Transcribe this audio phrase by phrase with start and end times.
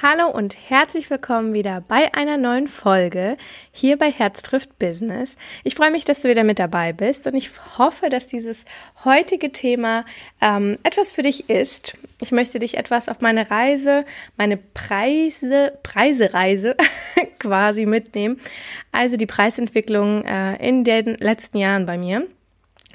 [0.00, 3.36] Hallo und herzlich willkommen wieder bei einer neuen Folge
[3.72, 5.34] hier bei Herz trifft Business.
[5.64, 8.64] Ich freue mich, dass du wieder mit dabei bist und ich hoffe, dass dieses
[9.04, 10.04] heutige Thema
[10.40, 11.98] ähm, etwas für dich ist.
[12.20, 14.04] Ich möchte dich etwas auf meine Reise,
[14.36, 16.76] meine Preise, Preisereise
[17.40, 18.38] quasi mitnehmen.
[18.92, 22.24] Also die Preisentwicklung äh, in den letzten Jahren bei mir.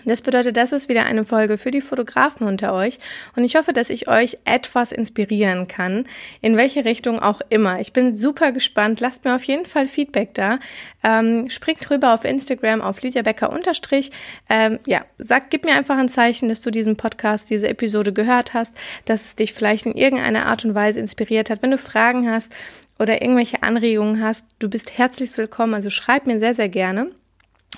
[0.06, 3.00] Das bedeutet, das ist wieder eine Folge für die Fotografen unter euch
[3.36, 6.06] und ich hoffe, dass ich euch etwas inspirieren kann,
[6.42, 7.80] in welche Richtung auch immer.
[7.80, 9.00] Ich bin super gespannt.
[9.00, 10.60] Lasst mir auf jeden Fall Feedback da.
[11.04, 14.12] Ähm, springt rüber auf Instagram auf Lydia Becker unterstrich.
[14.50, 18.54] Ähm, ja, sag, gib mir einfach ein Zeichen, dass du diesen Podcast, diese Episode gehört
[18.54, 21.62] hast, dass es dich vielleicht in irgendeiner Art und Weise inspiriert hat.
[21.62, 22.54] Wenn du Fragen hast
[23.00, 25.74] oder irgendwelche Anregungen hast, du bist herzlich willkommen.
[25.74, 27.10] Also schreib mir sehr, sehr gerne.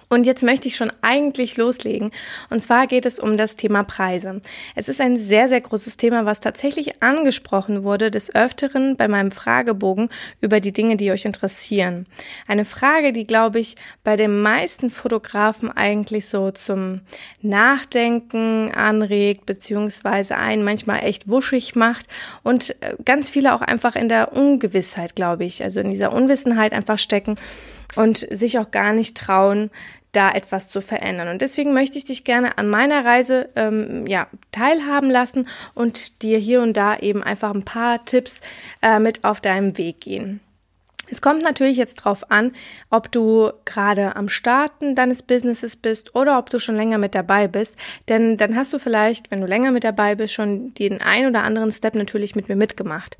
[0.09, 2.11] Und jetzt möchte ich schon eigentlich loslegen.
[2.49, 4.41] Und zwar geht es um das Thema Preise.
[4.75, 9.31] Es ist ein sehr, sehr großes Thema, was tatsächlich angesprochen wurde des Öfteren bei meinem
[9.31, 10.09] Fragebogen
[10.41, 12.05] über die Dinge, die euch interessieren.
[12.47, 17.01] Eine Frage, die, glaube ich, bei den meisten Fotografen eigentlich so zum
[17.41, 22.07] Nachdenken anregt, beziehungsweise einen manchmal echt wuschig macht
[22.43, 26.73] und äh, ganz viele auch einfach in der Ungewissheit, glaube ich, also in dieser Unwissenheit
[26.73, 27.37] einfach stecken
[27.95, 29.71] und sich auch gar nicht trauen,
[30.11, 31.27] da etwas zu verändern.
[31.27, 36.37] Und deswegen möchte ich dich gerne an meiner Reise ähm, ja, teilhaben lassen und dir
[36.37, 38.41] hier und da eben einfach ein paar Tipps
[38.81, 40.39] äh, mit auf deinem Weg gehen.
[41.07, 42.53] Es kommt natürlich jetzt drauf an,
[42.89, 47.47] ob du gerade am Starten deines Businesses bist oder ob du schon länger mit dabei
[47.47, 47.77] bist.
[48.09, 51.43] Denn dann hast du vielleicht, wenn du länger mit dabei bist, schon den ein oder
[51.43, 53.17] anderen Step natürlich mit mir mitgemacht.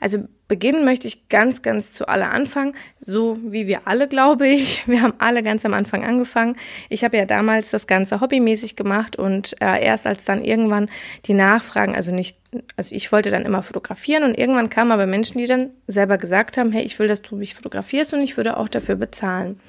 [0.00, 4.84] Also beginnen möchte ich ganz, ganz zu aller Anfang, so wie wir alle, glaube ich.
[4.88, 6.56] Wir haben alle ganz am Anfang angefangen.
[6.88, 10.90] Ich habe ja damals das Ganze hobbymäßig gemacht und äh, erst als dann irgendwann
[11.26, 12.36] die Nachfragen, also nicht,
[12.76, 16.58] also ich wollte dann immer fotografieren und irgendwann kamen aber Menschen, die dann selber gesagt
[16.58, 19.60] haben, hey, ich will, dass du mich fotografierst und ich würde auch dafür bezahlen.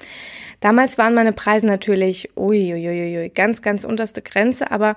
[0.58, 4.96] Damals waren meine Preise natürlich, uiuiuiui, ganz, ganz unterste Grenze, aber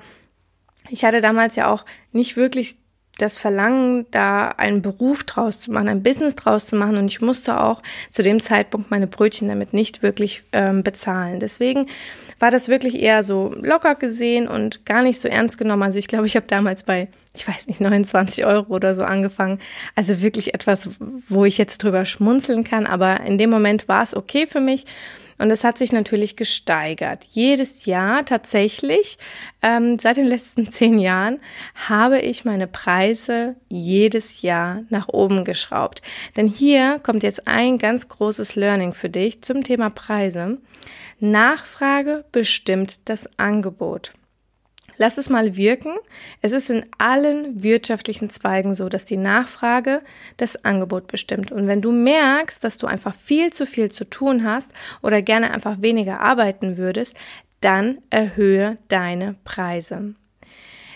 [0.89, 2.77] ich hatte damals ja auch nicht wirklich
[3.17, 6.97] das Verlangen, da einen Beruf draus zu machen, ein Business draus zu machen.
[6.97, 11.39] Und ich musste auch zu dem Zeitpunkt meine Brötchen damit nicht wirklich ähm, bezahlen.
[11.39, 11.87] Deswegen
[12.39, 15.83] war das wirklich eher so locker gesehen und gar nicht so ernst genommen.
[15.83, 19.59] Also ich glaube, ich habe damals bei, ich weiß nicht, 29 Euro oder so angefangen.
[19.95, 20.89] Also wirklich etwas,
[21.29, 22.85] wo ich jetzt drüber schmunzeln kann.
[22.85, 24.85] Aber in dem Moment war es okay für mich.
[25.37, 27.25] Und es hat sich natürlich gesteigert.
[27.29, 29.17] Jedes Jahr tatsächlich,
[29.61, 31.39] ähm, seit den letzten zehn Jahren,
[31.87, 36.01] habe ich meine Preise jedes Jahr nach oben geschraubt.
[36.37, 40.57] Denn hier kommt jetzt ein ganz großes Learning für dich zum Thema Preise.
[41.19, 44.13] Nachfrage bestimmt das Angebot.
[44.97, 45.95] Lass es mal wirken.
[46.41, 50.01] Es ist in allen wirtschaftlichen Zweigen so, dass die Nachfrage
[50.37, 51.51] das Angebot bestimmt.
[51.51, 55.51] Und wenn du merkst, dass du einfach viel zu viel zu tun hast oder gerne
[55.51, 57.15] einfach weniger arbeiten würdest,
[57.61, 60.15] dann erhöhe deine Preise.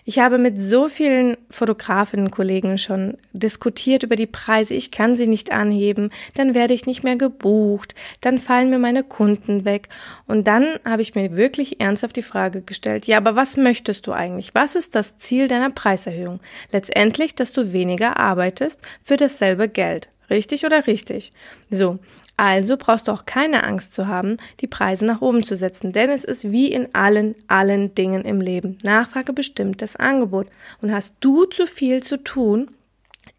[0.09, 4.73] Ich habe mit so vielen Fotografinnen-Kollegen schon diskutiert über die Preise.
[4.73, 9.03] Ich kann sie nicht anheben, dann werde ich nicht mehr gebucht, dann fallen mir meine
[9.03, 9.87] Kunden weg.
[10.25, 14.11] Und dann habe ich mir wirklich ernsthaft die Frage gestellt, ja, aber was möchtest du
[14.11, 14.55] eigentlich?
[14.55, 16.39] Was ist das Ziel deiner Preiserhöhung?
[16.71, 20.09] Letztendlich, dass du weniger arbeitest für dasselbe Geld.
[20.31, 21.33] Richtig oder richtig?
[21.69, 21.99] So,
[22.39, 26.09] also brauchst du auch keine Angst zu haben, die Preise nach oben zu setzen, denn
[26.09, 28.77] es ist wie in allen, allen Dingen im Leben.
[28.81, 30.47] Nachfrage bestimmt das Angebot.
[30.81, 32.71] Und hast du zu viel zu tun,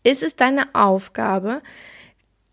[0.05, 1.63] ist es deine Aufgabe,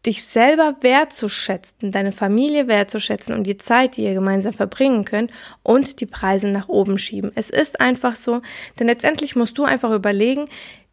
[0.06, 5.32] dich selber wertzuschätzen, deine Familie wertzuschätzen und die Zeit, die ihr gemeinsam verbringen könnt
[5.64, 7.34] und die Preise nach oben schieben.
[7.36, 8.42] Es ist einfach so,
[8.80, 10.46] denn letztendlich musst du einfach überlegen,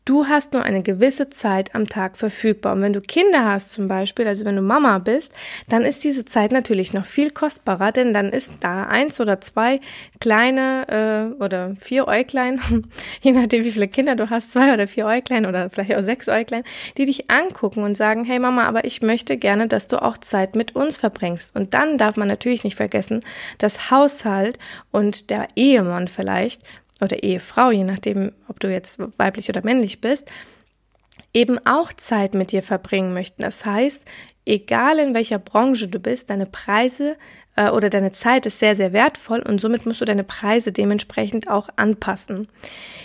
[0.06, 2.74] Du hast nur eine gewisse Zeit am Tag verfügbar.
[2.74, 5.32] Und wenn du Kinder hast zum Beispiel, also wenn du Mama bist,
[5.70, 9.80] dann ist diese Zeit natürlich noch viel kostbarer, denn dann ist da eins oder zwei
[10.20, 12.60] kleine äh, oder vier Äuglein,
[13.22, 16.28] je nachdem wie viele Kinder du hast, zwei oder vier Äuglein oder vielleicht auch sechs
[16.28, 16.64] Äuglein,
[16.98, 20.54] die dich angucken und sagen, hey Mama, aber ich möchte gerne, dass du auch Zeit
[20.54, 21.56] mit uns verbringst.
[21.56, 23.20] Und dann darf man natürlich nicht vergessen,
[23.56, 24.58] dass Haushalt
[24.90, 26.60] und der Ehemann vielleicht
[27.00, 30.30] oder Ehefrau, je nachdem, ob du jetzt weiblich oder männlich bist,
[31.32, 33.42] eben auch Zeit mit dir verbringen möchten.
[33.42, 34.04] Das heißt,
[34.46, 37.16] egal in welcher Branche du bist, deine Preise
[37.56, 41.48] äh, oder deine Zeit ist sehr, sehr wertvoll und somit musst du deine Preise dementsprechend
[41.48, 42.48] auch anpassen.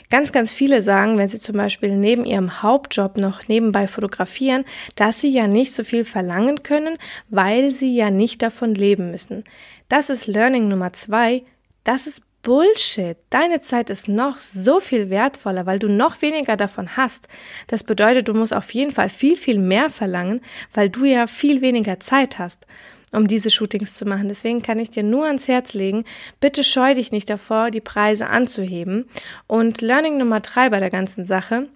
[0.09, 4.65] Ganz, ganz viele sagen, wenn sie zum Beispiel neben ihrem Hauptjob noch nebenbei fotografieren,
[4.95, 6.97] dass sie ja nicht so viel verlangen können,
[7.29, 9.43] weil sie ja nicht davon leben müssen.
[9.87, 11.43] Das ist Learning Nummer zwei.
[11.83, 13.17] Das ist Bullshit.
[13.29, 17.27] Deine Zeit ist noch so viel wertvoller, weil du noch weniger davon hast.
[17.67, 20.41] Das bedeutet, du musst auf jeden Fall viel, viel mehr verlangen,
[20.73, 22.65] weil du ja viel weniger Zeit hast,
[23.11, 24.29] um diese Shootings zu machen.
[24.29, 26.05] Deswegen kann ich dir nur ans Herz legen,
[26.39, 29.09] bitte scheu dich nicht davor, die Preise anzuheben.
[29.47, 31.67] Und Learning Nummer drei bei der ganzen Sache,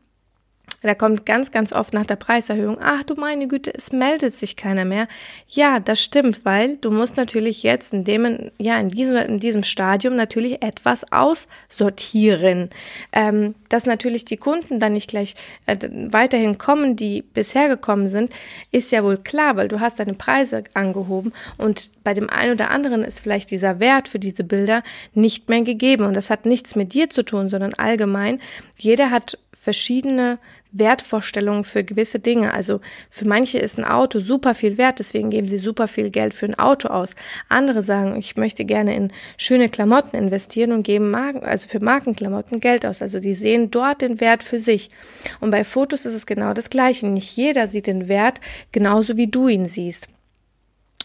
[0.83, 4.55] da kommt ganz, ganz oft nach der Preiserhöhung, ach du meine Güte, es meldet sich
[4.55, 5.07] keiner mehr.
[5.47, 9.63] Ja, das stimmt, weil du musst natürlich jetzt in dem, ja, in diesem, in diesem
[9.63, 12.69] Stadium natürlich etwas aussortieren.
[13.11, 15.33] Ähm, dass natürlich die Kunden dann nicht gleich
[15.65, 18.31] äh, weiterhin kommen, die bisher gekommen sind,
[18.71, 22.69] ist ja wohl klar, weil du hast deine Preise angehoben und bei dem einen oder
[22.69, 24.83] anderen ist vielleicht dieser Wert für diese Bilder
[25.13, 26.05] nicht mehr gegeben.
[26.05, 28.39] Und das hat nichts mit dir zu tun, sondern allgemein.
[28.77, 30.39] Jeder hat verschiedene
[30.73, 32.53] Wertvorstellungen für gewisse Dinge.
[32.53, 36.33] Also für manche ist ein Auto super viel wert, deswegen geben sie super viel Geld
[36.33, 37.15] für ein Auto aus.
[37.47, 42.59] Andere sagen, ich möchte gerne in schöne Klamotten investieren und geben Marken, also für Markenklamotten
[42.59, 43.01] Geld aus.
[43.01, 44.89] Also die sehen dort den Wert für sich.
[45.39, 47.07] Und bei Fotos ist es genau das Gleiche.
[47.07, 48.41] Nicht jeder sieht den Wert
[48.71, 50.07] genauso wie du ihn siehst.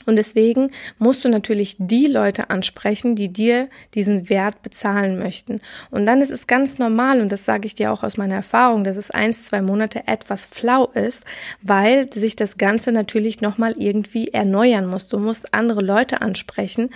[0.06, 5.60] Und deswegen musst du natürlich die Leute ansprechen, die dir diesen Wert bezahlen möchten.
[5.90, 8.84] Und dann ist es ganz normal, und das sage ich dir auch aus meiner Erfahrung,
[8.84, 11.24] dass es eins, zwei Monate etwas flau ist,
[11.62, 15.08] weil sich das Ganze natürlich nochmal irgendwie erneuern muss.
[15.08, 16.90] Du musst andere Leute ansprechen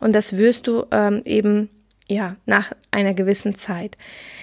[0.00, 1.68] und das wirst du ähm, eben
[2.08, 3.96] ja, nach einer gewissen Zeit.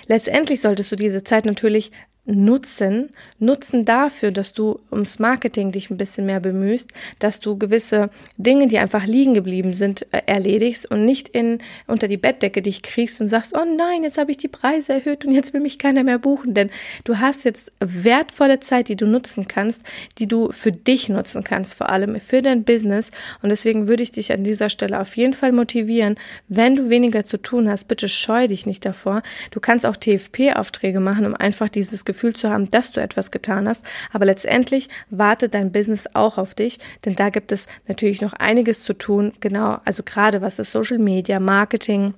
[0.08, 1.92] Letztendlich solltest du diese Zeit natürlich
[2.26, 3.10] nutzen,
[3.40, 8.68] nutzen dafür, dass du ums Marketing dich ein bisschen mehr bemühst, dass du gewisse Dinge,
[8.68, 11.58] die einfach liegen geblieben sind, äh, erledigst und nicht in
[11.88, 15.26] unter die Bettdecke dich kriegst und sagst, oh nein, jetzt habe ich die Preise erhöht
[15.26, 16.70] und jetzt will mich keiner mehr buchen, denn
[17.06, 19.84] du hast jetzt wertvolle Zeit, die du nutzen kannst,
[20.20, 23.10] die du für dich nutzen kannst, vor allem für dein Business
[23.42, 26.16] und deswegen würde ich dich an dieser Stelle auf jeden Fall motivieren,
[26.48, 29.24] wenn du weniger zu tun hast, bitte scheu dich nicht davor.
[29.50, 33.32] Du kannst auch TFP Aufträge machen, um einfach dieses Gefühl zu haben, dass du etwas
[33.32, 33.86] getan hast.
[34.12, 38.84] Aber letztendlich wartet dein Business auch auf dich, denn da gibt es natürlich noch einiges
[38.84, 39.34] zu tun.
[39.40, 42.14] Genau, also gerade was das Social Media, Marketing,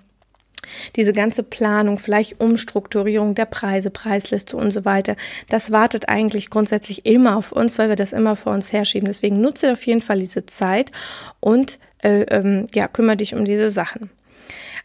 [0.96, 5.16] diese ganze Planung, vielleicht Umstrukturierung der Preise, Preisliste und so weiter,
[5.50, 9.08] das wartet eigentlich grundsätzlich immer auf uns, weil wir das immer vor uns herschieben.
[9.08, 10.92] Deswegen nutze auf jeden Fall diese Zeit
[11.40, 14.10] und äh, ähm, ja, kümmere dich um diese Sachen.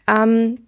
[0.09, 0.59] Ähm,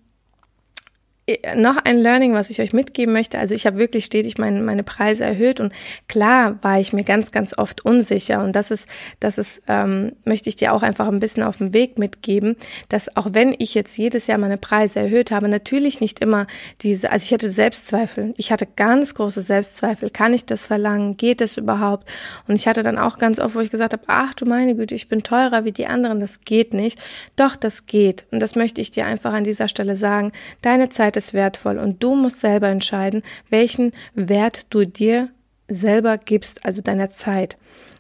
[1.57, 3.39] noch ein Learning, was ich euch mitgeben möchte.
[3.39, 5.73] Also ich habe wirklich stetig meine, meine Preise erhöht und
[6.09, 8.89] klar war ich mir ganz, ganz oft unsicher und das ist,
[9.21, 12.57] das ist, ähm, möchte ich dir auch einfach ein bisschen auf den Weg mitgeben,
[12.89, 16.47] dass auch wenn ich jetzt jedes Jahr meine Preise erhöht habe, natürlich nicht immer
[16.83, 18.35] diese, also ich hatte Selbstzweifel.
[18.37, 20.11] Ich hatte ganz große Selbstzweifel.
[20.11, 21.17] Kann ich das verlangen?
[21.17, 22.09] Geht es überhaupt?
[22.49, 24.95] Und ich hatte dann auch ganz oft, wo ich gesagt habe, ach du meine Güte,
[24.95, 26.21] ich bin teurer wie die anderen.
[26.21, 26.99] Das geht nicht.
[27.37, 28.25] Doch, das geht.
[28.31, 30.33] Und das möchte ich dir einfach an dieser Stelle sagen.
[30.63, 35.29] Deine Zeit ist wertvoll und du musst selber entscheiden, welchen Wert du dir
[35.69, 37.57] selber gibst, also deiner Zeit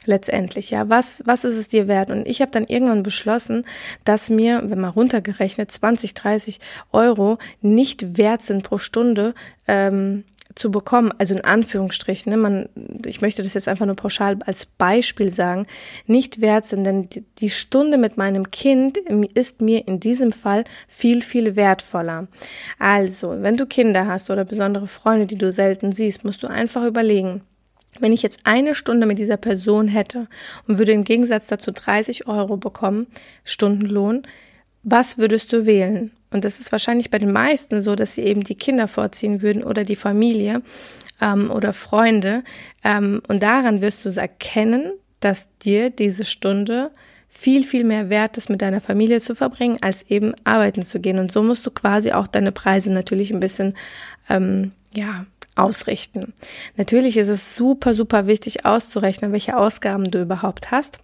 [0.06, 0.70] letztendlich.
[0.70, 2.10] Ja, was was ist es dir wert?
[2.10, 3.64] Und ich habe dann irgendwann beschlossen,
[4.04, 6.60] dass mir, wenn mal runtergerechnet, 20, 30
[6.92, 9.34] Euro nicht wert sind pro Stunde,
[9.68, 10.24] ähm,
[10.54, 12.68] zu bekommen, also in Anführungsstrichen, ne, man,
[13.06, 15.64] ich möchte das jetzt einfach nur pauschal als Beispiel sagen,
[16.06, 18.98] nicht wert sind, denn die Stunde mit meinem Kind
[19.34, 22.28] ist mir in diesem Fall viel, viel wertvoller.
[22.78, 26.84] Also, wenn du Kinder hast oder besondere Freunde, die du selten siehst, musst du einfach
[26.84, 27.42] überlegen,
[27.98, 30.28] wenn ich jetzt eine Stunde mit dieser Person hätte
[30.66, 33.06] und würde im Gegensatz dazu 30 Euro bekommen,
[33.44, 34.22] Stundenlohn,
[34.82, 36.12] was würdest du wählen?
[36.30, 39.64] Und das ist wahrscheinlich bei den meisten so, dass sie eben die Kinder vorziehen würden
[39.64, 40.62] oder die Familie
[41.20, 42.44] ähm, oder Freunde.
[42.84, 46.90] Ähm, und daran wirst du erkennen, dass dir diese Stunde
[47.28, 51.18] viel, viel mehr wert ist, mit deiner Familie zu verbringen, als eben arbeiten zu gehen.
[51.18, 53.74] Und so musst du quasi auch deine Preise natürlich ein bisschen,
[54.28, 56.32] ähm, ja, ausrichten.
[56.76, 60.98] Natürlich ist es super, super wichtig auszurechnen, welche Ausgaben du überhaupt hast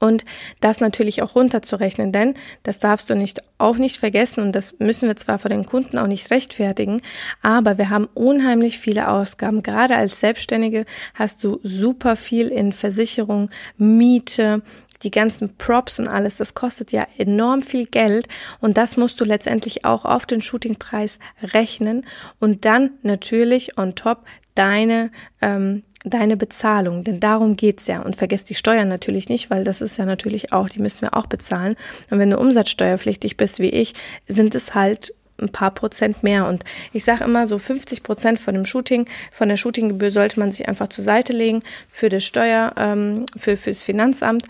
[0.00, 0.24] und
[0.60, 5.06] das natürlich auch runterzurechnen, denn das darfst du nicht auch nicht vergessen und das müssen
[5.06, 7.00] wir zwar vor den Kunden auch nicht rechtfertigen,
[7.42, 9.62] aber wir haben unheimlich viele Ausgaben.
[9.62, 14.62] Gerade als Selbstständige hast du super viel in Versicherung, Miete,
[15.02, 18.28] die ganzen Props und alles, das kostet ja enorm viel Geld
[18.60, 22.06] und das musst du letztendlich auch auf den Shootingpreis rechnen
[22.38, 28.00] und dann natürlich on top deine ähm, deine Bezahlung, denn darum geht's ja.
[28.00, 31.14] Und vergesst die Steuern natürlich nicht, weil das ist ja natürlich auch, die müssen wir
[31.14, 31.76] auch bezahlen.
[32.10, 33.94] Und wenn du umsatzsteuerpflichtig bist wie ich,
[34.26, 36.46] sind es halt ein paar Prozent mehr.
[36.46, 40.52] Und ich sage immer, so 50 Prozent von dem Shooting, von der Shootinggebühr sollte man
[40.52, 44.44] sich einfach zur Seite legen für das Steuer, ähm, für, für das Finanzamt.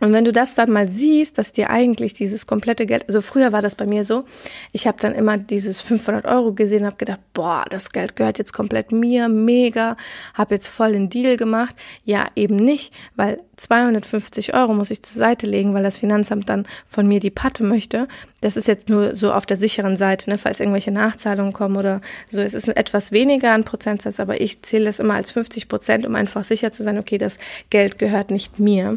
[0.00, 3.52] Und wenn du das dann mal siehst, dass dir eigentlich dieses komplette Geld, also früher
[3.52, 4.24] war das bei mir so,
[4.72, 8.52] ich habe dann immer dieses 500 Euro gesehen, habe gedacht, boah, das Geld gehört jetzt
[8.52, 9.96] komplett mir, mega,
[10.34, 11.76] habe jetzt voll den Deal gemacht.
[12.04, 16.66] Ja, eben nicht, weil 250 Euro muss ich zur Seite legen, weil das Finanzamt dann
[16.88, 18.08] von mir die Patte möchte.
[18.40, 22.00] Das ist jetzt nur so auf der sicheren Seite, ne, falls irgendwelche Nachzahlungen kommen oder
[22.30, 22.40] so.
[22.40, 26.14] Es ist etwas weniger an Prozentsatz, aber ich zähle das immer als 50 Prozent, um
[26.14, 27.38] einfach sicher zu sein, okay, das
[27.68, 28.96] Geld gehört nicht mir.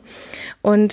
[0.61, 0.92] Und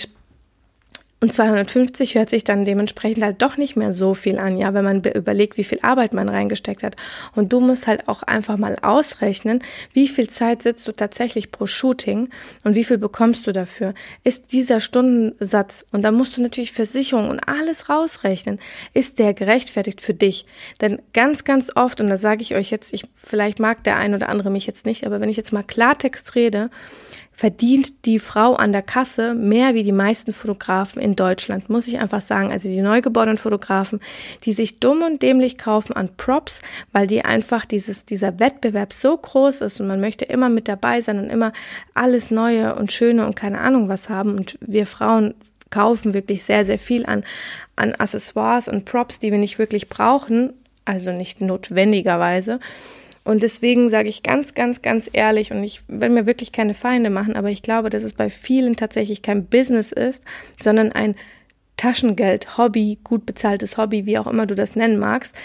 [1.23, 4.85] und 250 hört sich dann dementsprechend halt doch nicht mehr so viel an, ja, wenn
[4.85, 6.97] man überlegt, wie viel Arbeit man reingesteckt hat.
[7.35, 9.63] Und du musst halt auch einfach mal ausrechnen,
[9.93, 12.31] wie viel Zeit sitzt du tatsächlich pro Shooting
[12.65, 13.93] und wie viel bekommst du dafür.
[14.25, 18.59] Ist dieser Stundensatz, und da musst du natürlich Versicherung und alles rausrechnen,
[18.95, 20.47] ist der gerechtfertigt für dich?
[20.81, 24.15] Denn ganz, ganz oft, und da sage ich euch jetzt, ich, vielleicht mag der ein
[24.15, 26.71] oder andere mich jetzt nicht, aber wenn ich jetzt mal Klartext rede,
[27.41, 31.99] verdient die Frau an der Kasse mehr wie die meisten Fotografen in Deutschland, muss ich
[31.99, 32.53] einfach sagen.
[32.53, 33.99] Also die neugeborenen Fotografen,
[34.45, 36.61] die sich dumm und dämlich kaufen an Props,
[36.93, 41.01] weil die einfach dieses, dieser Wettbewerb so groß ist und man möchte immer mit dabei
[41.01, 41.55] sein und immer
[41.95, 44.37] alles Neue und Schöne und keine Ahnung was haben.
[44.37, 45.33] Und wir Frauen
[45.71, 47.25] kaufen wirklich sehr, sehr viel an,
[47.75, 50.53] an Accessoires und Props, die wir nicht wirklich brauchen,
[50.85, 52.61] also nicht notwendigerweise.
[53.25, 57.11] Und deswegen sage ich ganz, ganz, ganz ehrlich, und ich will mir wirklich keine Feinde
[57.11, 60.25] machen, aber ich glaube, dass es bei vielen tatsächlich kein Business ist,
[60.61, 61.15] sondern ein
[61.77, 65.37] Taschengeld, Hobby, gut bezahltes Hobby, wie auch immer du das nennen magst,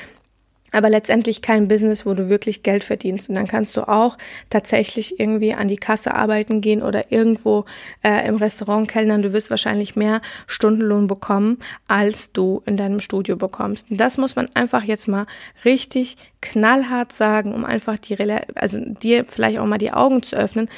[0.75, 3.29] aber letztendlich kein Business, wo du wirklich Geld verdienst.
[3.29, 4.17] Und dann kannst du auch
[4.49, 7.65] tatsächlich irgendwie an die Kasse arbeiten gehen oder irgendwo
[8.03, 9.21] äh, im Restaurant kellnern.
[9.21, 13.91] Du wirst wahrscheinlich mehr Stundenlohn bekommen, als du in deinem Studio bekommst.
[13.91, 15.25] Und das muss man einfach jetzt mal
[15.63, 18.17] richtig knallhart sagen, um einfach die,
[18.55, 20.69] also dir vielleicht auch mal die Augen zu öffnen,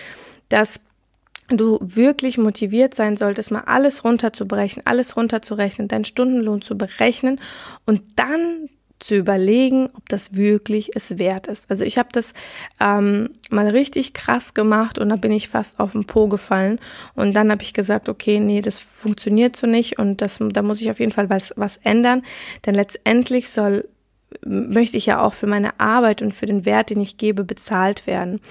[0.49, 0.79] dass
[1.49, 7.39] du wirklich motiviert sein solltest, mal alles runterzubrechen, alles runterzurechnen, deinen Stundenlohn zu berechnen
[7.85, 11.69] und dann zu überlegen, ob das wirklich es wert ist.
[11.69, 12.33] Also ich habe das
[12.79, 16.79] ähm, mal richtig krass gemacht und da bin ich fast auf den Po gefallen
[17.15, 20.81] und dann habe ich gesagt, okay, nee, das funktioniert so nicht und das, da muss
[20.81, 22.23] ich auf jeden Fall was, was ändern,
[22.65, 23.87] denn letztendlich soll
[24.45, 28.07] möchte ich ja auch für meine Arbeit und für den Wert, den ich gebe, bezahlt
[28.07, 28.41] werden.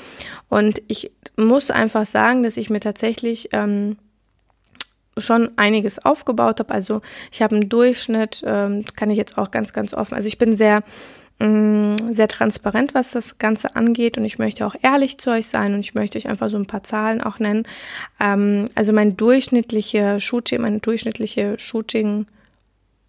[0.49, 3.99] Und ich muss einfach sagen, dass ich mir tatsächlich ähm,
[5.19, 6.75] schon einiges aufgebaut habe.
[6.75, 7.01] Also
[7.33, 10.15] ich habe einen Durchschnitt, ähm, kann ich jetzt auch ganz, ganz offen.
[10.15, 10.83] Also ich bin sehr
[11.39, 15.49] mh, mm, sehr transparent, was das Ganze angeht und ich möchte auch ehrlich zu euch
[15.49, 17.65] sein und ich möchte euch einfach so ein paar Zahlen auch nennen.
[18.21, 22.27] Ähm, also mein durchschnittliche Shooting, meine durchschnittliche Shooting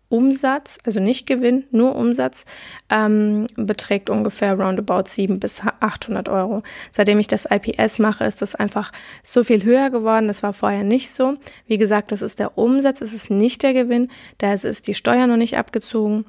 [0.09, 2.45] Umsatz, also nicht Gewinn, nur Umsatz,
[2.89, 6.63] ähm, beträgt ungefähr roundabout 7 bis 800 Euro.
[6.91, 8.91] Seitdem ich das IPS mache, ist das einfach
[9.23, 10.27] so viel höher geworden.
[10.27, 11.33] Das war vorher nicht so.
[11.65, 15.27] Wie gesagt, das ist der Umsatz, es ist nicht der Gewinn, da ist die Steuer
[15.27, 16.25] noch nicht abgezogen.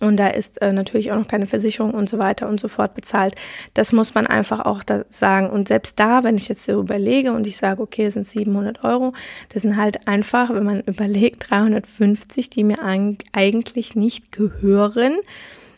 [0.00, 2.94] Und da ist äh, natürlich auch noch keine Versicherung und so weiter und so fort
[2.94, 3.34] bezahlt.
[3.74, 5.50] Das muss man einfach auch da sagen.
[5.50, 8.82] Und selbst da, wenn ich jetzt so überlege und ich sage, okay, das sind 700
[8.84, 9.12] Euro,
[9.50, 15.14] das sind halt einfach, wenn man überlegt, 350, die mir eigentlich nicht gehören.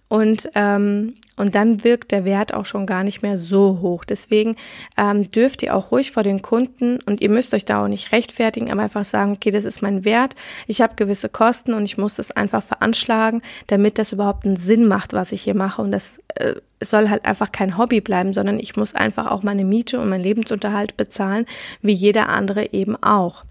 [0.08, 4.04] Und ähm, und dann wirkt der Wert auch schon gar nicht mehr so hoch.
[4.04, 4.56] Deswegen
[4.96, 8.12] ähm, dürft ihr auch ruhig vor den Kunden und ihr müsst euch da auch nicht
[8.12, 10.34] rechtfertigen, aber einfach sagen, okay, das ist mein Wert,
[10.66, 14.88] ich habe gewisse Kosten und ich muss das einfach veranschlagen, damit das überhaupt einen Sinn
[14.88, 15.82] macht, was ich hier mache.
[15.82, 19.64] Und das äh, soll halt einfach kein Hobby bleiben, sondern ich muss einfach auch meine
[19.64, 21.44] Miete und meinen Lebensunterhalt bezahlen,
[21.82, 23.44] wie jeder andere eben auch.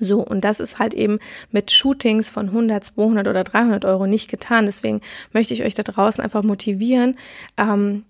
[0.00, 1.18] So, und das ist halt eben
[1.50, 4.66] mit Shootings von 100, 200 oder 300 Euro nicht getan.
[4.66, 5.00] Deswegen
[5.32, 7.16] möchte ich euch da draußen einfach motivieren.
[7.56, 8.04] Ähm,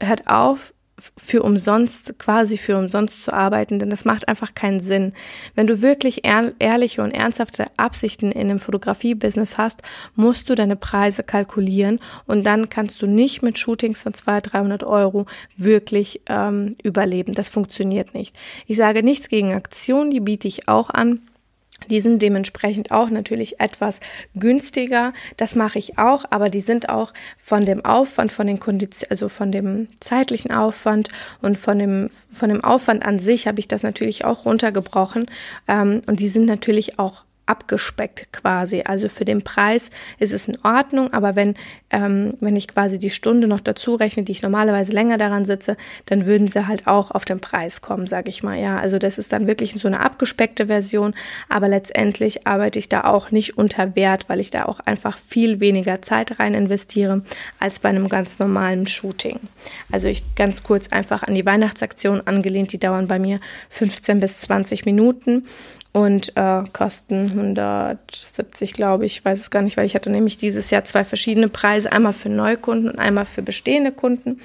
[0.00, 0.74] hört auf,
[1.16, 5.12] für umsonst, quasi für umsonst zu arbeiten, denn das macht einfach keinen Sinn.
[5.54, 9.82] Wenn du wirklich ehrliche und ernsthafte Absichten in einem Fotografie-Business hast,
[10.14, 14.84] musst du deine Preise kalkulieren und dann kannst du nicht mit Shootings von 200, 300
[14.84, 17.32] Euro wirklich ähm, überleben.
[17.32, 18.36] Das funktioniert nicht.
[18.66, 21.20] Ich sage nichts gegen Aktionen, die biete ich auch an.
[21.90, 24.00] Die sind dementsprechend auch natürlich etwas
[24.34, 25.12] günstiger.
[25.36, 29.28] Das mache ich auch, aber die sind auch von dem Aufwand, von den Konditionen, also
[29.28, 31.08] von dem zeitlichen Aufwand
[31.40, 35.26] und von dem, von dem Aufwand an sich habe ich das natürlich auch runtergebrochen.
[35.68, 38.82] Ähm, und die sind natürlich auch abgespeckt quasi.
[38.84, 41.54] Also für den Preis ist es in Ordnung, aber wenn,
[41.90, 45.76] ähm, wenn ich quasi die Stunde noch dazu rechne, die ich normalerweise länger daran sitze,
[46.06, 48.58] dann würden sie halt auch auf den Preis kommen, sage ich mal.
[48.58, 51.14] Ja, also das ist dann wirklich so eine abgespeckte Version,
[51.48, 55.60] aber letztendlich arbeite ich da auch nicht unter Wert, weil ich da auch einfach viel
[55.60, 57.22] weniger Zeit rein investiere
[57.58, 59.40] als bei einem ganz normalen Shooting.
[59.90, 64.40] Also ich ganz kurz einfach an die Weihnachtsaktion angelehnt, die dauern bei mir 15 bis
[64.40, 65.44] 20 Minuten
[65.92, 70.70] und äh, kosten 170, glaube ich, weiß es gar nicht, weil ich hatte nämlich dieses
[70.70, 74.40] Jahr zwei verschiedene Preise, einmal für Neukunden und einmal für bestehende Kunden.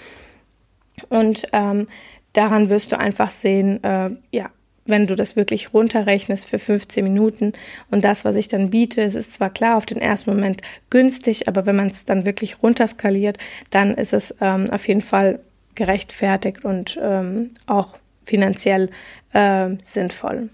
[1.09, 1.87] Und ähm,
[2.33, 4.49] daran wirst du einfach sehen, äh, ja,
[4.85, 7.53] wenn du das wirklich runterrechnest für 15 Minuten
[7.91, 11.47] und das, was ich dann biete, es ist zwar klar auf den ersten Moment günstig,
[11.47, 13.37] aber wenn man es dann wirklich runterskaliert,
[13.69, 15.39] dann ist es ähm, auf jeden Fall
[15.75, 18.89] gerechtfertigt und ähm, auch finanziell
[19.33, 20.49] äh, sinnvoll.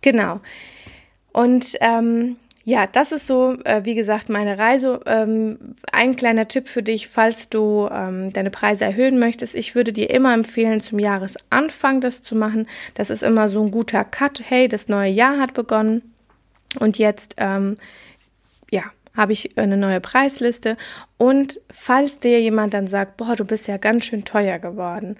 [0.00, 0.40] Genau.
[1.32, 5.00] Und ähm, ja, das ist so, äh, wie gesagt, meine Reise.
[5.06, 9.54] Ähm, ein kleiner Tipp für dich, falls du ähm, deine Preise erhöhen möchtest.
[9.54, 12.66] Ich würde dir immer empfehlen, zum Jahresanfang das zu machen.
[12.94, 14.42] Das ist immer so ein guter Cut.
[14.44, 16.14] Hey, das neue Jahr hat begonnen
[16.78, 17.78] und jetzt, ähm,
[18.70, 18.82] ja,
[19.16, 20.76] habe ich eine neue Preisliste.
[21.16, 25.16] Und falls dir jemand dann sagt, boah, du bist ja ganz schön teuer geworden.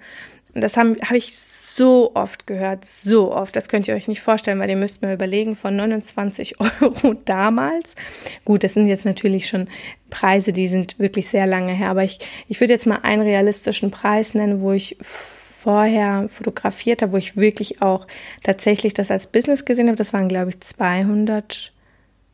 [0.53, 1.33] Das habe hab ich
[1.79, 3.55] so oft gehört, so oft.
[3.55, 7.95] Das könnt ihr euch nicht vorstellen, weil ihr müsst mir überlegen, von 29 Euro damals.
[8.43, 9.67] Gut, das sind jetzt natürlich schon
[10.09, 13.91] Preise, die sind wirklich sehr lange her, aber ich, ich würde jetzt mal einen realistischen
[13.91, 18.07] Preis nennen, wo ich vorher fotografiert habe, wo ich wirklich auch
[18.43, 19.97] tatsächlich das als Business gesehen habe.
[19.97, 21.73] Das waren, glaube ich, 200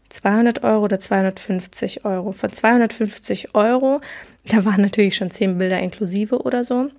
[0.07, 2.31] 200 Euro oder 250 Euro.
[2.31, 4.01] Von 250 Euro,
[4.45, 6.89] da waren natürlich schon 10 Bilder inklusive oder so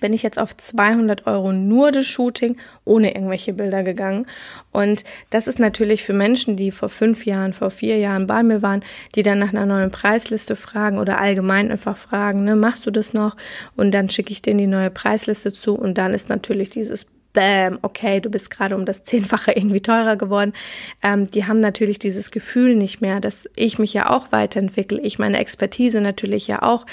[0.00, 4.26] bin ich jetzt auf 200 Euro nur das Shooting ohne irgendwelche Bilder gegangen.
[4.72, 8.62] Und das ist natürlich für Menschen, die vor fünf Jahren, vor vier Jahren bei mir
[8.62, 8.82] waren,
[9.14, 13.12] die dann nach einer neuen Preisliste fragen oder allgemein einfach fragen, ne, machst du das
[13.12, 13.36] noch?
[13.76, 17.80] Und dann schicke ich denen die neue Preisliste zu und dann ist natürlich dieses Bam,
[17.82, 20.54] okay, du bist gerade um das Zehnfache irgendwie teurer geworden.
[21.02, 25.18] Ähm, die haben natürlich dieses Gefühl nicht mehr, dass ich mich ja auch weiterentwickle, ich
[25.18, 26.86] meine Expertise natürlich ja auch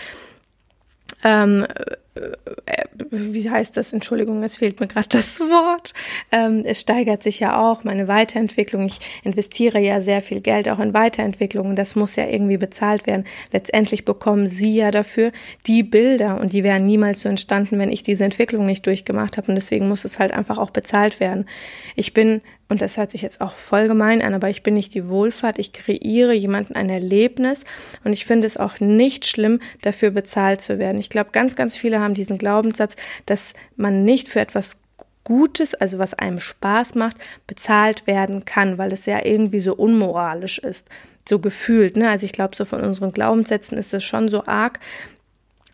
[1.23, 1.95] ähm, äh,
[3.09, 3.93] wie heißt das?
[3.93, 5.93] Entschuldigung, es fehlt mir gerade das Wort.
[6.31, 8.85] Ähm, es steigert sich ja auch meine Weiterentwicklung.
[8.85, 13.25] Ich investiere ja sehr viel Geld auch in Weiterentwicklung das muss ja irgendwie bezahlt werden.
[13.51, 15.31] Letztendlich bekommen Sie ja dafür
[15.67, 19.47] die Bilder und die wären niemals so entstanden, wenn ich diese Entwicklung nicht durchgemacht habe
[19.47, 21.45] und deswegen muss es halt einfach auch bezahlt werden.
[21.95, 24.93] Ich bin und das hört sich jetzt auch voll gemein an, aber ich bin nicht
[24.93, 27.65] die Wohlfahrt, ich kreiere jemanden ein Erlebnis
[28.05, 30.97] und ich finde es auch nicht schlimm, dafür bezahlt zu werden.
[30.97, 34.79] Ich glaube, ganz, ganz viele haben diesen Glaubenssatz, dass man nicht für etwas
[35.25, 40.57] Gutes, also was einem Spaß macht, bezahlt werden kann, weil es ja irgendwie so unmoralisch
[40.57, 40.87] ist,
[41.27, 41.97] so gefühlt.
[41.97, 42.09] Ne?
[42.09, 44.79] Also ich glaube, so von unseren Glaubenssätzen ist es schon so arg,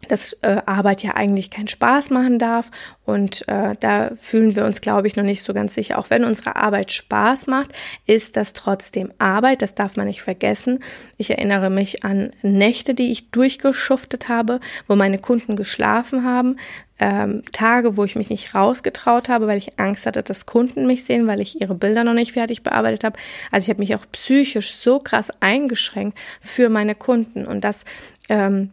[0.08, 2.72] dass äh, Arbeit ja eigentlich keinen Spaß machen darf.
[3.06, 5.98] Und äh, da fühlen wir uns, glaube ich, noch nicht so ganz sicher.
[5.98, 7.72] Auch wenn unsere Arbeit Spaß macht,
[8.06, 9.62] ist das trotzdem Arbeit.
[9.62, 10.84] Das darf man nicht vergessen.
[11.18, 16.58] Ich erinnere mich an Nächte, die ich durchgeschuftet habe, wo meine Kunden geschlafen haben.
[17.00, 21.06] Ähm, Tage, wo ich mich nicht rausgetraut habe, weil ich Angst hatte, dass Kunden mich
[21.06, 23.20] sehen, weil ich ihre Bilder noch nicht fertig bearbeitet habe.
[23.52, 27.46] Also ich habe mich auch psychisch so krass eingeschränkt für meine Kunden.
[27.46, 27.86] Und das
[28.30, 28.72] ähm,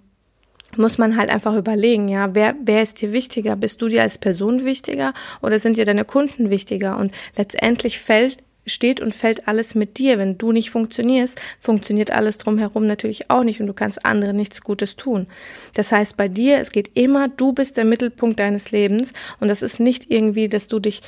[0.78, 3.56] muss man halt einfach überlegen, ja, wer, wer ist dir wichtiger?
[3.56, 6.96] Bist du dir als Person wichtiger oder sind dir deine Kunden wichtiger?
[6.96, 10.18] Und letztendlich fällt steht und fällt alles mit dir.
[10.18, 14.62] Wenn du nicht funktionierst, funktioniert alles drumherum natürlich auch nicht und du kannst anderen nichts
[14.62, 15.26] Gutes tun.
[15.74, 19.62] Das heißt, bei dir, es geht immer, du bist der Mittelpunkt deines Lebens und das
[19.62, 21.02] ist nicht irgendwie, dass du dich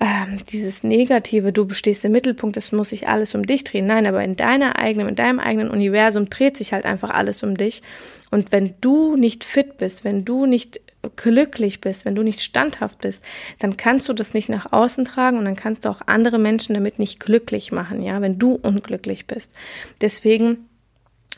[0.00, 3.86] ähm, dieses Negative, du bestehst im Mittelpunkt, es muss sich alles um dich drehen.
[3.86, 7.56] Nein, aber in deiner eigenen, in deinem eigenen Universum dreht sich halt einfach alles um
[7.56, 7.82] dich.
[8.30, 10.80] Und wenn du nicht fit bist, wenn du nicht
[11.16, 13.22] glücklich bist, wenn du nicht standhaft bist,
[13.58, 16.74] dann kannst du das nicht nach außen tragen und dann kannst du auch andere Menschen
[16.74, 19.52] damit nicht glücklich machen, ja, wenn du unglücklich bist.
[20.00, 20.68] Deswegen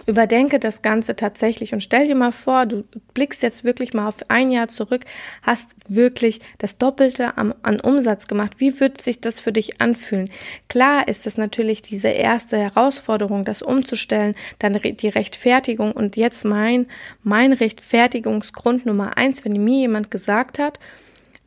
[0.07, 4.17] Überdenke das Ganze tatsächlich und stell dir mal vor, du blickst jetzt wirklich mal auf
[4.29, 5.03] ein Jahr zurück,
[5.43, 8.55] hast wirklich das Doppelte am, an Umsatz gemacht.
[8.59, 10.31] Wie wird sich das für dich anfühlen?
[10.69, 16.87] Klar ist es natürlich diese erste Herausforderung, das umzustellen, dann die Rechtfertigung und jetzt mein,
[17.25, 20.79] mein Rechtfertigungsgrund Nummer eins, wenn mir jemand gesagt hat,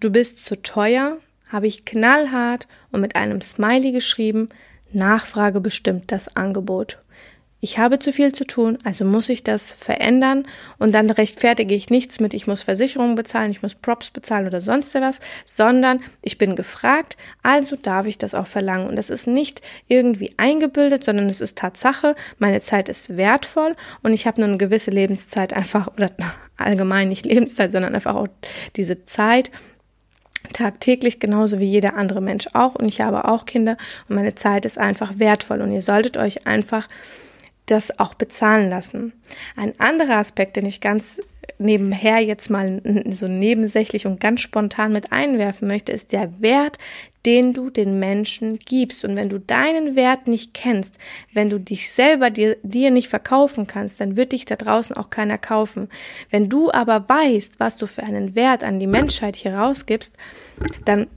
[0.02, 1.18] du bist zu teuer,
[1.48, 4.50] habe ich knallhart und mit einem Smiley geschrieben,
[4.92, 7.00] Nachfrage bestimmt das Angebot.
[7.62, 11.90] Ich habe zu viel zu tun, also muss ich das verändern und dann rechtfertige ich
[11.90, 16.38] nichts mit, ich muss Versicherungen bezahlen, ich muss Props bezahlen oder sonst was, sondern ich
[16.38, 18.88] bin gefragt, also darf ich das auch verlangen.
[18.88, 24.14] Und das ist nicht irgendwie eingebildet, sondern es ist Tatsache, meine Zeit ist wertvoll und
[24.14, 26.12] ich habe nur eine gewisse Lebenszeit einfach, oder
[26.58, 28.28] allgemein nicht Lebenszeit, sondern einfach auch
[28.76, 29.52] diese Zeit,
[30.54, 34.66] tagtäglich genauso wie jeder andere Mensch auch und ich habe auch Kinder und meine Zeit
[34.66, 36.88] ist einfach wertvoll und ihr solltet euch einfach
[37.72, 39.14] das auch bezahlen lassen.
[39.56, 41.22] Ein anderer Aspekt, den ich ganz
[41.58, 46.78] nebenher jetzt mal so nebensächlich und ganz spontan mit einwerfen möchte, ist der Wert,
[47.26, 49.04] den du den Menschen gibst.
[49.04, 50.98] Und wenn du deinen Wert nicht kennst,
[51.34, 55.10] wenn du dich selber dir, dir nicht verkaufen kannst, dann wird dich da draußen auch
[55.10, 55.90] keiner kaufen.
[56.30, 60.16] Wenn du aber weißt, was du für einen Wert an die Menschheit hier rausgibst,
[60.86, 61.08] dann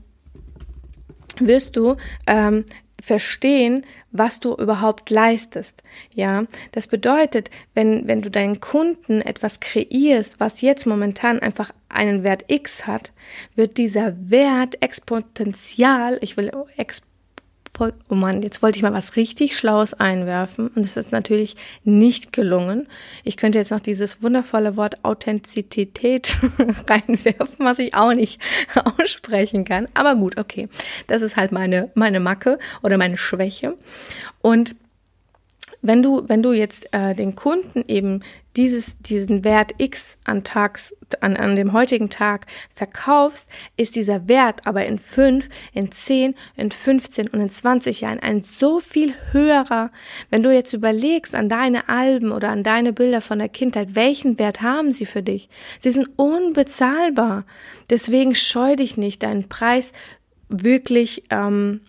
[1.39, 1.95] wirst du
[2.27, 2.65] ähm,
[3.03, 5.83] verstehen, was du überhaupt leistest.
[6.13, 12.23] Ja, das bedeutet, wenn, wenn du deinen Kunden etwas kreierst, was jetzt momentan einfach einen
[12.23, 13.11] Wert X hat,
[13.55, 17.12] wird dieser Wert exponentiell, ich will exponentiell
[17.79, 22.31] oh Mann, jetzt wollte ich mal was richtig Schlaues einwerfen und es ist natürlich nicht
[22.31, 22.87] gelungen.
[23.23, 26.37] Ich könnte jetzt noch dieses wundervolle Wort Authentizität
[26.87, 28.39] reinwerfen, was ich auch nicht
[28.99, 29.87] aussprechen kann.
[29.93, 30.69] Aber gut, okay.
[31.07, 33.75] Das ist halt meine, meine Macke oder meine Schwäche.
[34.41, 34.75] Und
[35.83, 38.21] wenn du, wenn du jetzt äh, den Kunden eben
[38.55, 44.65] dieses, diesen Wert X an Tags, an, an dem heutigen Tag verkaufst, ist dieser Wert
[44.65, 49.91] aber in fünf, in zehn, in 15 und in 20 Jahren ein so viel höherer.
[50.29, 54.39] Wenn du jetzt überlegst an deine Alben oder an deine Bilder von der Kindheit, welchen
[54.39, 55.49] Wert haben sie für dich?
[55.79, 57.45] Sie sind unbezahlbar.
[57.89, 59.91] Deswegen scheu dich nicht, deinen Preis
[60.47, 61.81] wirklich ähm,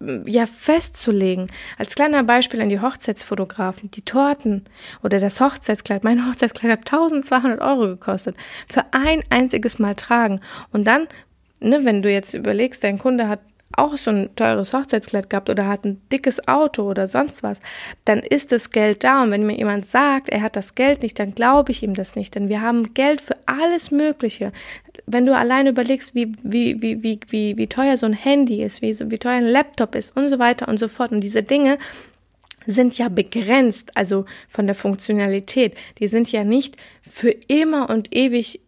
[0.00, 1.46] ja festzulegen.
[1.78, 4.64] Als kleiner Beispiel an die Hochzeitsfotografen, die Torten
[5.02, 6.04] oder das Hochzeitskleid.
[6.04, 8.36] Mein Hochzeitskleid hat 1200 Euro gekostet.
[8.68, 10.40] Für ein einziges Mal tragen.
[10.72, 11.06] Und dann,
[11.60, 13.40] ne, wenn du jetzt überlegst, dein Kunde hat
[13.76, 17.60] auch so ein teures Hochzeitskleid gehabt oder hat ein dickes Auto oder sonst was,
[18.04, 19.22] dann ist das Geld da.
[19.22, 22.16] Und wenn mir jemand sagt, er hat das Geld nicht, dann glaube ich ihm das
[22.16, 22.34] nicht.
[22.34, 24.52] Denn wir haben Geld für alles Mögliche.
[25.06, 28.82] Wenn du allein überlegst, wie, wie, wie, wie, wie, wie teuer so ein Handy ist,
[28.82, 31.12] wie, wie teuer ein Laptop ist und so weiter und so fort.
[31.12, 31.78] Und diese Dinge
[32.66, 35.76] sind ja begrenzt, also von der Funktionalität.
[35.98, 38.60] Die sind ja nicht für immer und ewig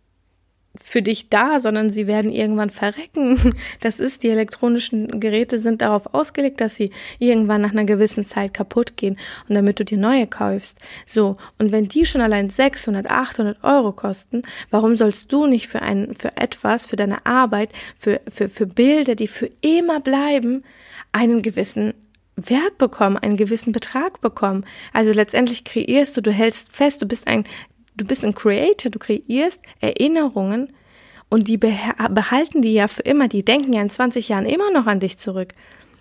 [0.81, 3.55] für dich da, sondern sie werden irgendwann verrecken.
[3.81, 8.55] Das ist, die elektronischen Geräte sind darauf ausgelegt, dass sie irgendwann nach einer gewissen Zeit
[8.55, 10.79] kaputt gehen und damit du dir neue kaufst.
[11.07, 11.37] So.
[11.59, 16.15] Und wenn die schon allein 600, 800 Euro kosten, warum sollst du nicht für ein,
[16.15, 20.63] für etwas, für deine Arbeit, für, für, für Bilder, die für immer bleiben,
[21.13, 21.95] einen gewissen
[22.37, 24.65] Wert bekommen, einen gewissen Betrag bekommen.
[24.93, 27.45] Also letztendlich kreierst du, du hältst fest, du bist ein
[27.97, 30.73] du bist ein Creator, du kreierst Erinnerungen
[31.29, 34.87] und die behalten die ja für immer, die denken ja in 20 Jahren immer noch
[34.87, 35.55] an dich zurück.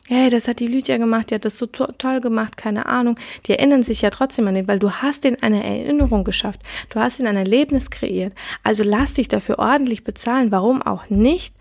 [0.10, 3.18] Hey, das hat die Lydia gemacht, die hat das so to toll gemacht, keine Ahnung.
[3.46, 6.62] Die erinnern sich ja trotzdem an den, weil du hast in eine Erinnerung geschafft.
[6.90, 8.34] Du hast in ein Erlebnis kreiert.
[8.64, 10.52] Also lass dich dafür ordentlich bezahlen.
[10.52, 11.56] Warum auch nicht?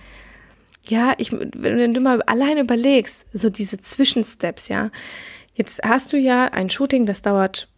[0.84, 4.90] Ja, ich, wenn du mal allein überlegst, so diese Zwischensteps, ja.
[5.54, 7.68] Jetzt hast du ja ein Shooting, das dauert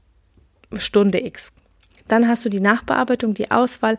[0.79, 1.53] Stunde X.
[2.09, 3.99] Dann hast du die Nachbearbeitung, die Auswahl.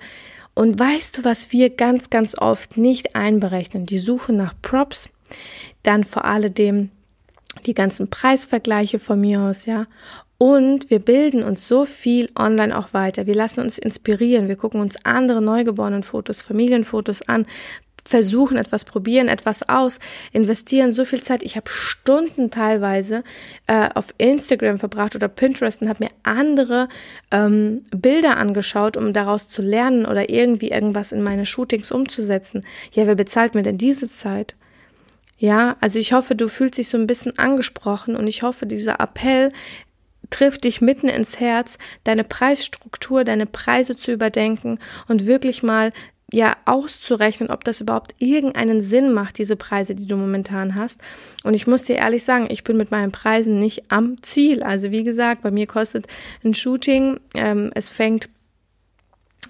[0.54, 3.86] Und weißt du, was wir ganz, ganz oft nicht einberechnen?
[3.86, 5.10] Die Suche nach Props,
[5.82, 6.92] dann vor allem
[7.66, 9.88] die ganzen Preisvergleiche von mir aus, ja.
[10.38, 13.28] Und wir bilden uns so viel online auch weiter.
[13.28, 14.50] Wir lassen uns inspirieren.
[14.50, 17.46] Wir gucken uns andere neugeborenen Fotos, Familienfotos an,
[18.06, 20.00] versuchen, etwas probieren, etwas aus,
[20.32, 21.44] investieren so viel Zeit.
[21.44, 23.24] Ich habe Stunden teilweise
[23.68, 26.90] äh, auf Instagram verbracht oder Pinterest und habe mir andere
[27.32, 32.66] ähm, Bilder angeschaut, um daraus zu lernen oder irgendwie irgendwas in meine Shootings umzusetzen.
[32.92, 34.56] Ja, wer bezahlt mir denn diese Zeit?
[35.38, 39.00] Ja, also ich hoffe, du fühlst dich so ein bisschen angesprochen und ich hoffe, dieser
[39.00, 39.52] Appell
[40.30, 45.92] trifft dich mitten ins Herz, deine Preisstruktur, deine Preise zu überdenken und wirklich mal
[46.34, 51.00] ja auszurechnen, ob das überhaupt irgendeinen Sinn macht, diese Preise, die du momentan hast.
[51.44, 54.64] Und ich muss dir ehrlich sagen, ich bin mit meinen Preisen nicht am Ziel.
[54.64, 56.08] Also wie gesagt, bei mir kostet
[56.44, 58.30] ein Shooting, ähm, es fängt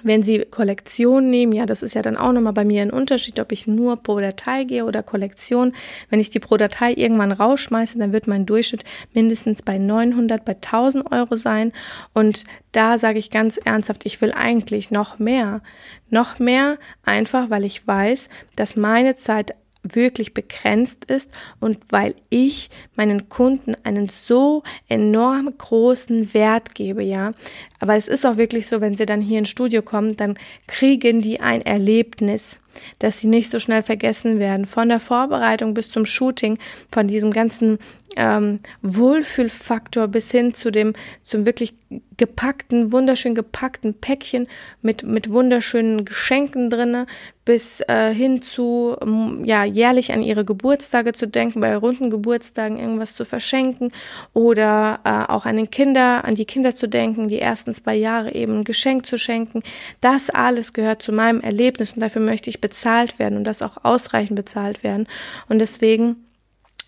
[0.03, 3.39] wenn Sie Kollektion nehmen, ja, das ist ja dann auch nochmal bei mir ein Unterschied,
[3.39, 5.73] ob ich nur pro Datei gehe oder Kollektion.
[6.09, 10.53] Wenn ich die pro Datei irgendwann rausschmeiße, dann wird mein Durchschnitt mindestens bei 900, bei
[10.53, 11.71] 1000 Euro sein.
[12.13, 15.61] Und da sage ich ganz ernsthaft, ich will eigentlich noch mehr.
[16.09, 22.69] Noch mehr, einfach weil ich weiß, dass meine Zeit wirklich begrenzt ist und weil ich
[22.95, 27.33] meinen Kunden einen so enorm großen Wert gebe, ja.
[27.79, 30.35] Aber es ist auch wirklich so, wenn sie dann hier ins Studio kommen, dann
[30.67, 32.59] kriegen die ein Erlebnis,
[32.99, 34.65] dass sie nicht so schnell vergessen werden.
[34.65, 36.57] Von der Vorbereitung bis zum Shooting,
[36.91, 37.79] von diesem ganzen
[38.15, 41.73] ähm, Wohlfühlfaktor bis hin zu dem, zum wirklich
[42.17, 44.47] gepackten, wunderschön gepackten Päckchen
[44.81, 47.05] mit, mit wunderschönen Geschenken drinne,
[47.45, 48.95] bis äh, hin zu,
[49.43, 53.89] ja, jährlich an ihre Geburtstage zu denken, bei runden Geburtstagen irgendwas zu verschenken
[54.33, 58.33] oder äh, auch an den Kinder, an die Kinder zu denken, die ersten zwei Jahre
[58.33, 59.61] eben ein Geschenk zu schenken.
[59.99, 63.77] Das alles gehört zu meinem Erlebnis und dafür möchte ich bezahlt werden und das auch
[63.83, 65.05] ausreichend bezahlt werden.
[65.49, 66.15] Und deswegen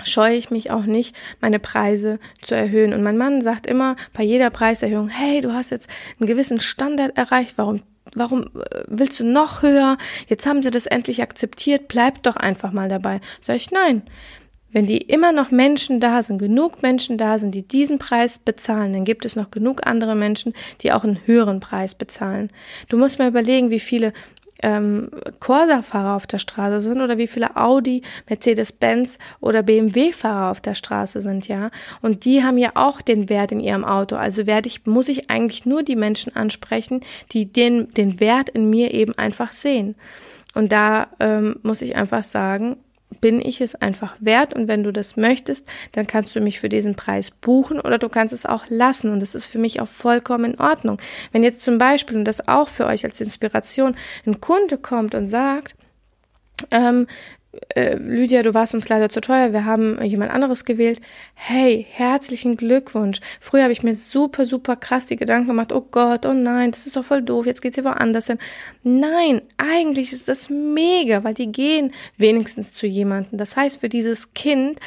[0.04, 2.94] scheue ich mich auch nicht, meine Preise zu erhöhen.
[2.94, 7.18] Und mein Mann sagt immer bei jeder Preiserhöhung, hey, du hast jetzt einen gewissen Standard
[7.18, 7.82] erreicht, warum
[8.14, 9.98] warum äh, willst du noch höher?
[10.28, 13.20] Jetzt haben sie das endlich akzeptiert, bleib doch einfach mal dabei.
[13.42, 14.04] Sag ich, nein.
[14.72, 18.92] Wenn die immer noch Menschen da sind, genug Menschen da sind, die diesen Preis bezahlen,
[18.92, 22.50] dann gibt es noch genug andere Menschen, die auch einen höheren Preis bezahlen.
[22.90, 24.12] Du musst mal überlegen, wie viele
[24.64, 30.76] ähm, Corsa-Fahrer auf der Straße sind oder wie viele Audi, Mercedes-Benz oder BMW-Fahrer auf der
[30.76, 31.72] Straße sind, ja.
[32.02, 34.16] Und die haben ja auch den Wert in ihrem Auto.
[34.16, 38.70] Also werde ich, muss ich eigentlich nur die Menschen ansprechen, die den, den Wert in
[38.70, 39.96] mir eben einfach sehen.
[40.54, 42.78] Und da ähm, muss ich einfach sagen,
[43.22, 46.70] bin ich es einfach wert und wenn du das möchtest, dann kannst du mich für
[46.70, 49.88] diesen Preis buchen oder du kannst es auch lassen und das ist für mich auch
[49.88, 50.98] vollkommen in Ordnung.
[51.32, 55.28] Wenn jetzt zum Beispiel, und das auch für euch als Inspiration, ein Kunde kommt und
[55.28, 55.76] sagt,
[56.72, 57.08] ähm,
[57.76, 61.02] äh, Lydia, du warst uns leider zu teuer, wir haben jemand anderes gewählt.
[61.34, 63.20] Hey, herzlichen Glückwunsch.
[63.40, 66.88] Früher habe ich mir super, super krass die Gedanken gemacht, oh Gott, oh nein, das
[66.88, 68.40] ist doch voll doof, jetzt geht's hier woanders hin.
[68.84, 73.38] Nein, eigentlich ist das mega, weil die gehen wenigstens zu jemandem.
[73.38, 74.80] Das heißt, für dieses Kind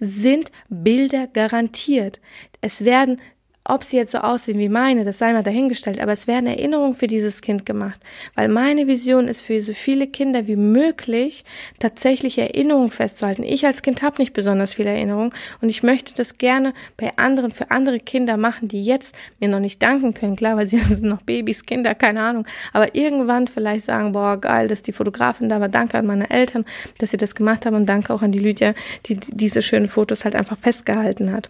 [0.00, 2.20] sind Bilder garantiert.
[2.60, 3.20] Es werden
[3.64, 6.94] ob sie jetzt so aussehen wie meine, das sei mal dahingestellt, aber es werden Erinnerungen
[6.94, 8.00] für dieses Kind gemacht,
[8.34, 11.44] weil meine Vision ist für so viele Kinder wie möglich
[11.78, 13.44] tatsächlich Erinnerungen festzuhalten.
[13.44, 17.52] Ich als Kind habe nicht besonders viele Erinnerungen und ich möchte das gerne bei anderen,
[17.52, 21.04] für andere Kinder machen, die jetzt mir noch nicht danken können, klar, weil sie sind
[21.04, 25.60] noch Babys, Kinder, keine Ahnung, aber irgendwann vielleicht sagen, boah, geil, dass die Fotografin da
[25.60, 26.64] war, danke an meine Eltern,
[26.98, 28.74] dass sie das gemacht haben und danke auch an die Lydia,
[29.06, 31.48] die diese schönen Fotos halt einfach festgehalten hat.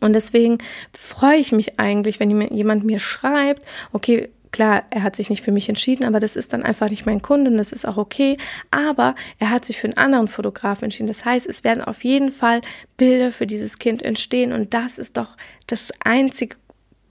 [0.00, 0.58] Und deswegen
[0.92, 5.52] freue ich mich eigentlich, wenn jemand mir schreibt, okay, Klar, er hat sich nicht für
[5.52, 8.36] mich entschieden, aber das ist dann einfach nicht mein Kunde und das ist auch okay.
[8.70, 11.06] Aber er hat sich für einen anderen Fotografen entschieden.
[11.06, 12.60] Das heißt, es werden auf jeden Fall
[12.96, 15.36] Bilder für dieses Kind entstehen und das ist doch
[15.68, 16.56] das einzige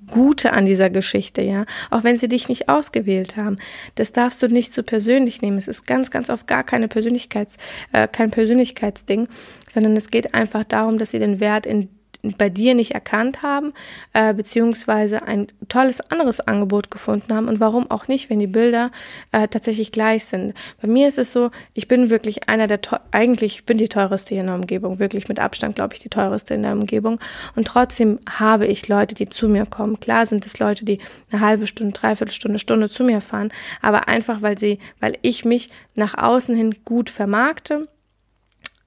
[0.08, 1.66] Gute an dieser Geschichte, ja.
[1.92, 3.58] Auch wenn sie dich nicht ausgewählt haben.
[3.96, 5.58] Das darfst du nicht so persönlich nehmen.
[5.58, 7.58] Es ist ganz, ganz oft gar keine Persönlichkeits,
[7.94, 9.28] äh, kein Persönlichkeitsding,
[9.70, 11.90] sondern es geht einfach darum, dass sie den Wert in
[12.22, 13.74] bei dir nicht erkannt haben,
[14.14, 18.92] äh, beziehungsweise ein tolles anderes Angebot gefunden haben und warum auch nicht, wenn die Bilder
[19.32, 20.54] äh, tatsächlich gleich sind.
[20.82, 22.80] Bei mir ist es so, ich bin wirklich einer der,
[23.12, 26.54] eigentlich bin die teuerste hier in der Umgebung, wirklich mit Abstand, glaube ich, die teuerste
[26.54, 27.20] in der Umgebung
[27.56, 30.00] und trotzdem habe ich Leute, die zu mir kommen.
[30.00, 31.00] Klar sind es Leute, die
[31.32, 33.52] eine halbe Stunde, dreiviertel Stunde, Stunde zu mir fahren,
[33.82, 37.88] aber einfach, weil sie, weil ich mich nach außen hin gut vermarkte,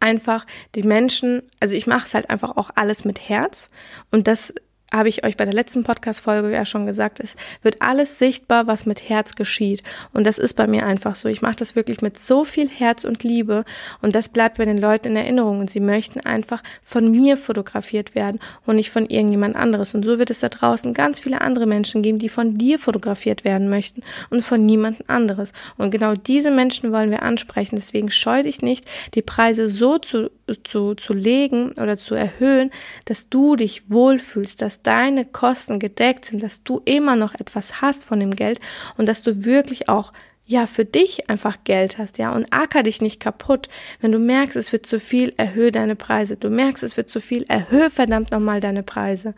[0.02, 3.70] einfach die Menschen, also ich mache es halt einfach auch alles mit Herz.
[4.10, 4.54] Und das
[4.92, 8.86] habe ich euch bei der letzten Podcast-Folge ja schon gesagt, es wird alles sichtbar, was
[8.86, 9.82] mit Herz geschieht.
[10.12, 11.28] Und das ist bei mir einfach so.
[11.28, 13.64] Ich mache das wirklich mit so viel Herz und Liebe
[14.00, 15.60] und das bleibt bei den Leuten in Erinnerung.
[15.60, 19.94] Und sie möchten einfach von mir fotografiert werden und nicht von irgendjemand anderes.
[19.94, 23.44] Und so wird es da draußen ganz viele andere Menschen geben, die von dir fotografiert
[23.44, 25.52] werden möchten und von niemand anderes.
[25.78, 27.76] Und genau diese Menschen wollen wir ansprechen.
[27.76, 32.70] Deswegen scheu dich nicht, die Preise so zu, zu, zu legen oder zu erhöhen,
[33.04, 38.04] dass du dich wohlfühlst, dass deine Kosten gedeckt sind, dass du immer noch etwas hast
[38.04, 38.60] von dem Geld
[38.96, 40.12] und dass du wirklich auch
[40.44, 43.68] ja, für dich einfach Geld hast, ja, und acker dich nicht kaputt.
[44.00, 46.36] Wenn du merkst, es wird zu viel, erhöhe deine Preise.
[46.36, 49.34] Du merkst, es wird zu viel, erhöhe verdammt nochmal deine Preise.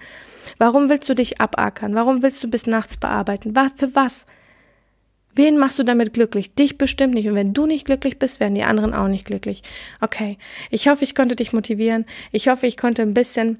[0.58, 1.94] Warum willst du dich abackern?
[1.94, 3.54] Warum willst du bis nachts bearbeiten?
[3.76, 4.26] Für was?
[5.34, 6.54] Wen machst du damit glücklich?
[6.54, 7.28] Dich bestimmt nicht.
[7.28, 9.62] Und wenn du nicht glücklich bist, werden die anderen auch nicht glücklich.
[10.00, 10.38] Okay.
[10.70, 12.04] Ich hoffe, ich konnte dich motivieren.
[12.32, 13.58] Ich hoffe, ich konnte ein bisschen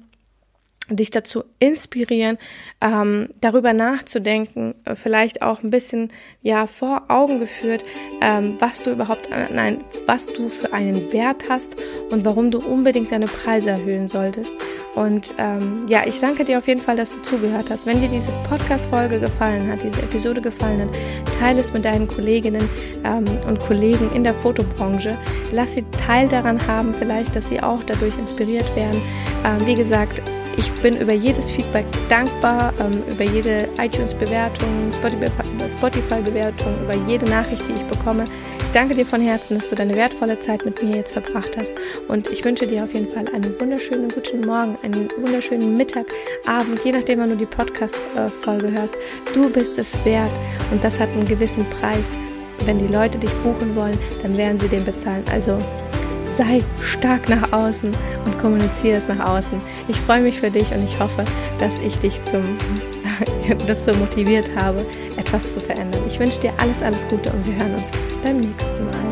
[0.89, 2.37] dich dazu inspirieren,
[2.81, 7.83] ähm, darüber nachzudenken, vielleicht auch ein bisschen ja vor Augen geführt,
[8.21, 11.75] ähm, was du überhaupt, nein, was du für einen Wert hast
[12.11, 14.53] und warum du unbedingt deine Preise erhöhen solltest.
[14.95, 17.85] Und ähm, ja, ich danke dir auf jeden Fall, dass du zugehört hast.
[17.85, 20.89] Wenn dir diese Podcast-Folge gefallen hat, diese Episode gefallen hat,
[21.37, 22.69] teile es mit deinen Kolleginnen
[23.03, 25.17] ähm, und Kollegen in der Fotobranche.
[25.51, 29.01] Lass sie Teil daran haben, vielleicht, dass sie auch dadurch inspiriert werden.
[29.43, 30.21] Ähm, wie gesagt,
[30.57, 34.91] ich bin über jedes Feedback dankbar, ähm, über jede iTunes-Bewertung,
[35.67, 38.23] Spotify-Bewertung, über jede Nachricht, die ich bekomme.
[38.59, 41.71] Ich danke dir von Herzen, dass du deine wertvolle Zeit mit mir jetzt verbracht hast.
[42.07, 46.07] Und ich wünsche dir auf jeden Fall einen wunderschönen guten Morgen, einen wunderschönen Mittag,
[46.45, 48.95] Abend, je nachdem, wann du die Podcast-Folge hörst.
[49.33, 50.31] Du bist es wert
[50.71, 52.11] und das hat einen gewissen Preis.
[52.65, 55.23] Wenn die Leute dich buchen wollen, dann werden sie den bezahlen.
[55.31, 55.57] Also
[56.37, 57.89] sei stark nach außen
[58.25, 59.59] und kommuniziere es nach außen.
[59.87, 61.23] Ich freue mich für dich und ich hoffe,
[61.59, 62.43] dass ich dich zum,
[63.67, 64.85] dazu motiviert habe,
[65.17, 66.01] etwas zu verändern.
[66.07, 67.87] Ich wünsche dir alles, alles Gute und wir hören uns
[68.23, 69.04] beim nächsten Mal.